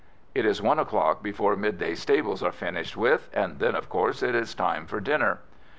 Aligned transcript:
It 0.33 0.47
is 0.47 0.63
one 0.63 0.79
o'clock 0.79 1.21
before 1.21 1.55
midday 1.55 1.93
stables 1.93 2.41
is 2.41 2.55
finished 2.55 2.97
with, 2.97 3.29
and 3.33 3.59
then 3.59 3.75
of 3.75 3.87
course 3.87 4.23
it 4.23 4.33
is 4.33 4.55
time 4.55 4.87
for 4.87 4.99
dinner. 4.99 5.41